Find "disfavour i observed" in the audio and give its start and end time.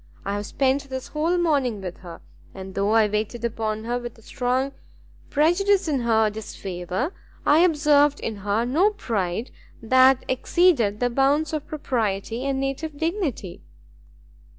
6.31-8.19